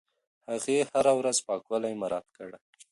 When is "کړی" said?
2.37-2.57